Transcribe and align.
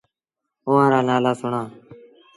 اُئآݩ 0.67 0.89
رآ 0.91 0.99
نآلآ 1.07 1.31
سُڻآ۔ 1.39 1.61